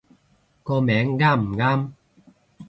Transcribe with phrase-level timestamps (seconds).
[0.63, 1.91] 個名啱唔啱